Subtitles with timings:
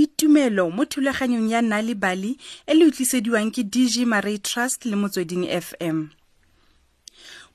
[0.00, 2.32] boitumelo mo thulaganyong ya nna le bali
[2.64, 6.08] e le utlisediwang ke dg marai trust le motsweding fm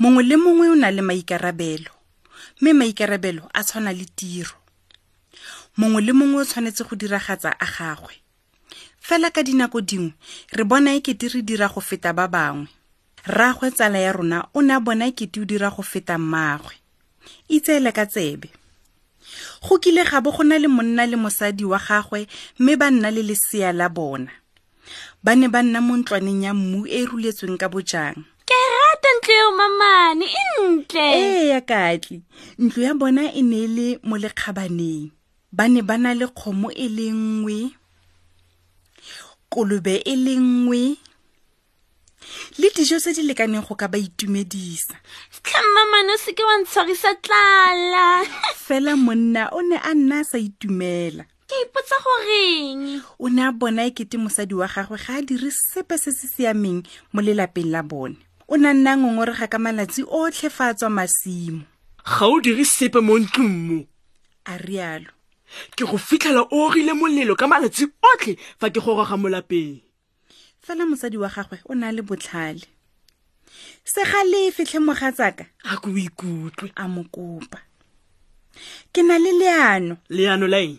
[0.00, 1.92] mongwe le mongwe o na le maikarabelo
[2.60, 4.56] mme maikarabelo a tshwana le tiro
[5.76, 8.14] mongwe le mongwe o tshwanetse go diragatsa a gagwe
[9.04, 10.16] fela ka dinako dingwe
[10.56, 12.72] re bona ekete re dira go feta ba bangwe
[13.28, 16.72] rraagwe tsala ya rona o ne a bona ekete o dira go feta mmaagwe
[17.52, 18.48] itseele ka tsebe
[19.68, 22.20] go kile ga bo go na le monna le mosadi wa gagwe
[22.58, 24.30] mme ba nna le lesea la bona
[25.24, 28.16] ba ne ba nna mo ntlwaneng ya mmu e e ruletsweng ka bojang
[28.48, 32.16] ke rata ntlo eo mamane e ntle ee ya katli
[32.62, 35.04] ntlo ya bona e ne e le mo lekgabaneng
[35.56, 37.58] ba ne ba na le kgomo e le nngwe
[39.52, 40.80] kolobe e le nngwe
[42.60, 44.94] le dijo tse di lekaneng go ka ba itumedisa
[45.44, 48.06] tlhamamane se ke wa ntshwarisa tlala
[48.66, 52.82] fela monna o ne a nna sa itumela ke ipotsa goreng
[53.22, 56.26] o ne a bona e kete mosadi wa gagwe ga a dire sepe se se
[56.34, 56.82] siameng
[57.12, 58.16] mo lelapeng la bone
[58.50, 61.64] o na nna ngongorega ka malatsi otlhe fa a tswa masimo
[62.04, 63.78] ga o dire sepe mo ntlong mo
[64.44, 65.08] a rialo
[65.74, 69.80] ke go fitlhela o rile molelo ka malatsi otlhe fa ke goroga mo lapeng
[70.62, 72.64] fela mosadi wa gagwe o na le botlhale
[73.84, 77.58] segale fitlhe mogatsaka a ko ikutlwe a mo kopa
[78.92, 80.76] ke na le leano leano la eng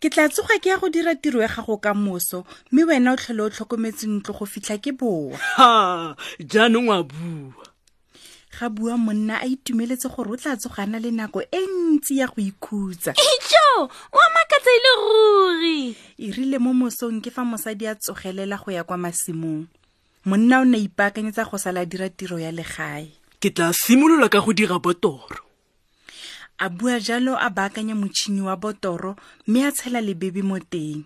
[0.00, 3.16] ke tla tsoga ke ya go dira tiro ya gago ka moso mme wena o
[3.20, 7.65] tlhole o tlhokometse ntlo go fitlha ke boa ha jaanong a bua
[8.56, 12.40] ga bua monna a itumeletse gore o tla tsogana le nako e ntsi ya go
[12.40, 13.68] ikhutsa ijo
[14.16, 15.80] oa makatsa e le ruri
[16.18, 19.68] e rile mo mosong ke fa mosadi a tsogelela go ya kwa masimong
[20.24, 24.56] monna o ne ipaakanyetsa go sala dira tiro ya legae ke tla simolola ka go
[24.56, 25.44] dira botoro
[26.56, 31.04] a bua jalo a baakanya motšhini wa botoro mme a tshela lebebe mo teng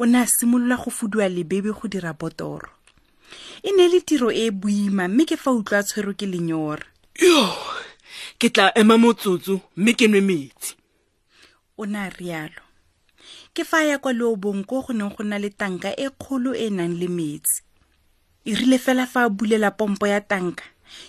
[0.00, 2.79] o ne a simolola go fodiwa lebebe go dira botoro
[3.62, 6.86] e ne le tiro e, e boima mme ke fa utlwa tshwero ke lenyora
[7.26, 7.42] yo
[8.40, 10.70] ke tla ema motsotso mme ke nwe metsi
[11.80, 12.62] o ne a rialo
[13.54, 16.66] ke fa ya kwa leobong ko go neng go na le tanka e kgolo e,
[16.66, 17.56] e nang le metsi
[18.48, 20.64] e rile fela fa a bulela pompo ya tanka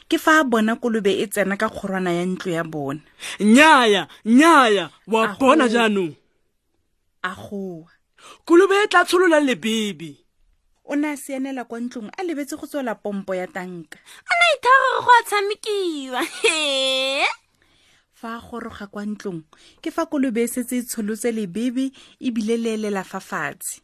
[0.09, 3.01] ke fa a bona kolobe e tsena ka kgorwana ya ntlo ya bona
[3.43, 6.13] nnyaya nnyaya wa bona jaanong
[7.23, 7.89] a goa
[8.45, 10.11] kolobe e tla tsholola lebebi
[10.85, 14.45] o ne a sianela kwa ntlong a lebetse go tswela pompo ya tanka a na
[14.57, 16.21] itha gore go a tshamekiwa
[18.13, 19.43] fa a goroga kwa ntlong
[19.81, 23.81] ke fa kolobe e setse e tsholotse lebebe ebile le elela fa fatshe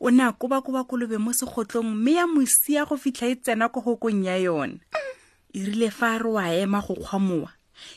[0.00, 3.80] o ne a koba-koba kolobe mo segotlong mme ya mosia go fitlha e tsena ko
[3.80, 4.78] gokong ya yone
[5.52, 7.50] e rile fa a re o a ema go kgwamowa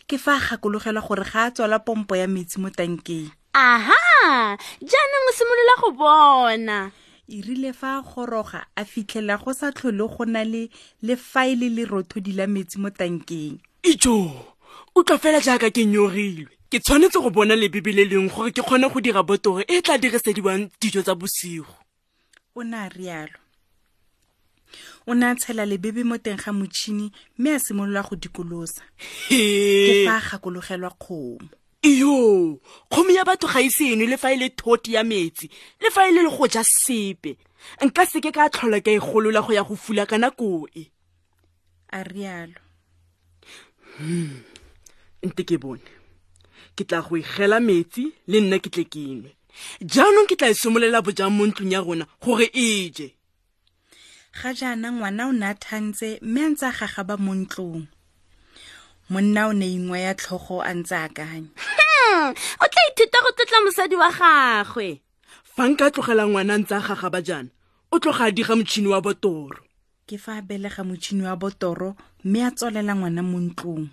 [0.07, 5.27] ke fa a gakologelwa gore ga a tswela pompo ya metsi mo tankeng aha jaanong
[5.29, 6.91] o simolola go bona
[7.29, 10.69] e rile fa a goroga a fitlhela go sa tlhole go na le
[11.03, 14.17] lefae le le rothodi la metsi mo tankeng itso
[14.95, 18.65] o tla fela jaaka ke nyogilwe ke tshwanetse go bona lebebe le leng gore ke
[18.65, 21.69] kgone go dira botoro e, e tla dirisediwang dijo tsa bosigo
[22.55, 23.37] o ne a rialo
[25.05, 28.81] o ne a tshela lebebe mo teng ga motšhini mme a simolola go dikolosa
[29.29, 31.49] ke fa a gakologelwa kgomo
[31.89, 35.49] iyo kgomo ya batho ga ise e eno le fa e le thoti ya metsi
[35.81, 37.37] le fa e le le go ja sepe
[37.83, 40.83] nka seke ka tlhola ka e golola go ya go fula ka nako e
[41.91, 42.61] a rialo
[43.97, 44.37] hmm.
[45.25, 45.89] nte ke bone
[46.77, 49.31] ke tla go egela metsi le nna ke tle ke nwe
[49.81, 53.07] jaanong ke tla e simolela bojang mo ntlong ya rona gore e je
[54.37, 57.83] ga jaana ngwana o ne a thantse mme a ntse a gagaba mo ntlong
[59.09, 61.49] monna o ne ingwe ya tlhogo a ntse akanya
[62.11, 62.29] mm
[62.63, 64.87] o tla ithuta go tlotla mosadi wa gagwe
[65.53, 67.49] fa nka tlogela ngwana ntse a gagaba jaana
[67.93, 69.57] o tloga a diga motšhini wa botoro
[70.07, 71.89] ke fa a belega motšhini wa botoro
[72.25, 73.85] mme a tswalela ngwana mo ntlong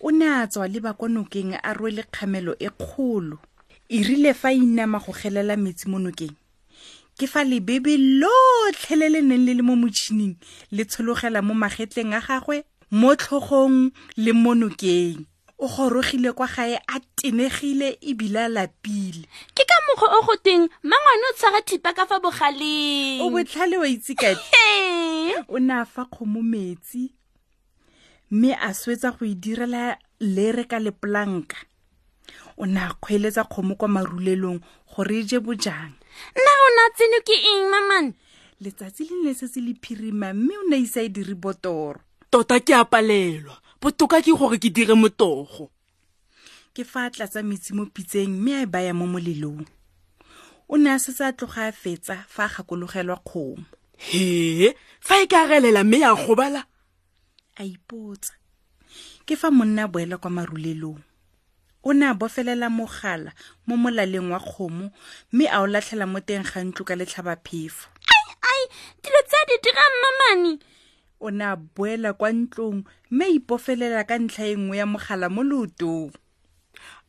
[0.00, 3.36] o ne a tswa le ba kwa nokeng a rwele kgamelo e kgolo
[3.88, 6.34] e rile fa a inama go gelela metsi mo nokeng
[7.18, 10.34] ke fa lebebe lotlhe le le neng le le mo motšhining
[10.72, 15.26] le tshologela mo magetleng a gagwe mo tlhogong le mo nokeng
[15.60, 20.68] o gorogile kwa gae a tenegile ebile a lapile ke ka mokgwa o go teng
[20.82, 25.84] mangwane o tshwara thipa ka fa bogaleng o botlhale wa itse kate o ne a
[25.84, 27.10] fa kgomo metsi
[28.30, 31.58] mme a swetsa go e direla lere ka lepolanka
[32.56, 34.62] o ne a kgweeletsa kgomo kwa marulelong
[34.94, 35.90] gore e je bojang
[36.38, 38.14] nna o ne a tseno ke eng mamane
[38.62, 41.98] letsatsi le ne le setse le phirima mme o ne a isa e dire botoro
[42.30, 45.70] tota ke a palelwa botoka ke gore ke dire motogo
[46.74, 49.62] ke fa a tlatsa metsi mo pitseng mme a e baya mo molelong
[50.70, 53.62] o ne a setse a tloga a fetsa fa a gakologelwa kgomo
[54.10, 54.74] hee
[55.06, 56.66] fa e ka relela mme ya gobala
[57.54, 58.34] a ipotsa
[59.26, 60.98] ke fa monna a boela kwa marulelong
[61.86, 63.30] o ne a bofelela mogala
[63.66, 64.90] mo molaleng wa kgomo
[65.32, 68.62] mme a o latlhela mo teng ga ntlo ka letlhaba phefo ai ai
[69.02, 70.52] dilo tsa di dira mmamane
[71.20, 75.26] o ne a boela kwa ntlong mme a ipofelela ka ntlha e nngwe ya mogala
[75.34, 76.12] mo leotong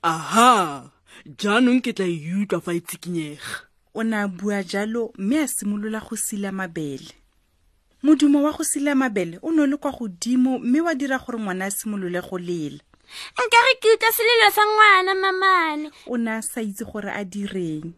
[0.02, 0.90] aha
[1.26, 3.50] jaanong ke tla e utlwa fa e tshikinyega
[3.94, 7.12] o ne a bua jalo mme a simolola go sila mabele
[8.04, 11.40] modumo wa go sila mabele o ne o le kwa godimo mme wa dira gore
[11.40, 12.80] ngwana a simolole go lela
[13.34, 17.24] nka re ke utlwa selelo sa ngwana mamane o ne a sa itse gore a
[17.24, 17.94] direng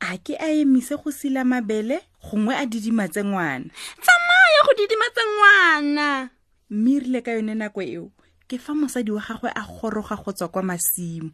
[0.00, 3.68] a ke a emise go sila mabele gongwe a didimatse ngwana
[4.00, 6.30] Tsam ya go didimatsa ngwana
[6.70, 8.10] mme e rile ka yone nako eo
[8.48, 11.30] ke fa mosadi wa gagwe a goroga go tswa kwa masimo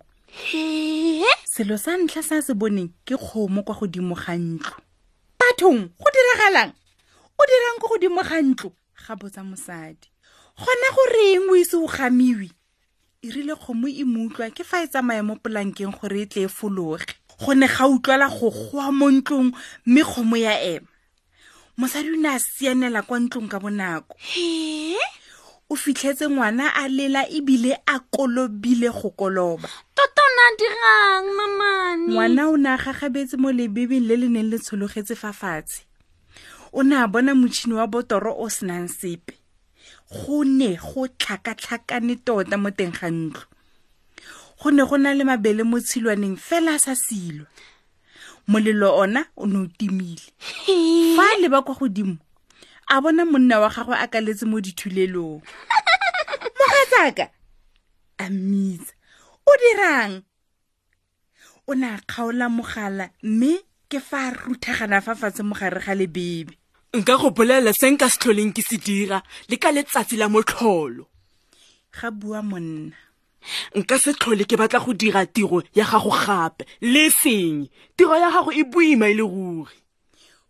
[1.44, 4.76] selo sa ntlha sa se boneng ke kgomo kwa godimo ga ntlo
[5.38, 6.72] bathong go diragalang
[7.38, 8.72] o dirang ko godimo ga ntlo
[9.06, 10.06] ga botsa mosadi
[10.58, 12.50] gona goreng o ise o gamiwe
[13.22, 16.48] e rile kgomo e moutlwa ke fa e tsamaya mo polankeng gore e tle e
[16.48, 17.06] fologe
[17.42, 19.50] go ne ga utlwala go goa mo ntlong
[19.86, 20.89] mme kgomo ya ema
[21.80, 24.98] mosadi o ne a sianela kwa ntlong ka bonako e
[25.72, 32.56] o fitlhetse ngwana a lela ebile a kolobile go koloba totona dirang mamane ngwana o
[32.60, 35.80] ne a gagabetse mo lebebeng le le neng le tshologetse fa fatshe
[36.76, 39.32] o ne a bona motšhini wa botoro o senang sepe
[40.12, 43.42] go ne go tlhakatlhakane tota mo teng ga ntlo
[44.60, 47.48] go ne go na le mabele mo tshilwaneng fela a sa silwa
[48.52, 50.22] molelo ona o ne o timile
[51.16, 52.16] fa a leba kwa godimo
[52.92, 55.38] a bona monna wa gagwe a kaletse mo dithulelong
[56.58, 57.24] mogatsaka
[58.18, 58.92] a mmitsa
[59.46, 60.14] o dirang
[61.70, 63.52] o ne a kgaola mogala mme
[63.90, 66.54] ke fa a ruthagana fa fatshe mogare ga lebebe
[66.96, 69.18] nka go bolela se nka se tlholeng ke se dira
[69.48, 71.04] le ka letsatsi la motlholo
[71.96, 72.96] ga bua monna
[73.78, 78.28] nka se tlhole ke batla go dira tiro ya gago gape le seng tiro ya
[78.34, 79.76] gago e boima e le ruri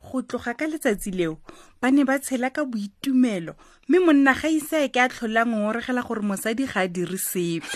[0.05, 1.39] go tloga ka letsatsi leo
[1.81, 3.55] ba ne ba tshela ka boitumelo
[3.89, 7.71] mme monna ga isa e ke a tlholang ngongoregela gore mosadi ga a dire sepe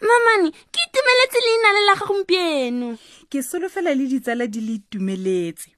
[0.00, 2.96] mamane ke itumeletse leina le la gagompieno
[3.28, 5.74] ke solofela le ditsala di le itumeletse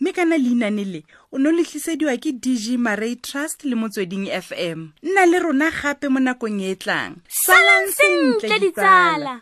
[0.00, 1.00] mme kana leinane le
[1.32, 6.06] o ne o letlisediwa ke dg maray trust le motsweding fm nna le rona gape
[6.10, 7.12] mo nakong e e tlang
[7.42, 9.34] salang sentle ditsala